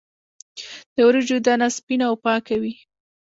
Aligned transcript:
د 0.95 0.97
وریجو 1.07 1.37
دانه 1.45 1.67
سپینه 1.77 2.05
او 2.09 2.15
پاکه 2.23 2.55
وي. 2.61 2.73